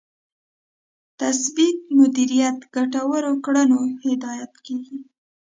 [1.19, 4.99] تثبیت مدیریت ګټورو کړنو هدایت کېږي.